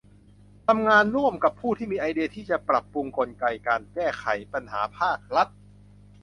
[0.67, 5.47] ทำงานร่วมกับผู้ที่มีไอเดียที่จะปรับปรุงกลไกการแก้ไขปัญหาภาครัฐ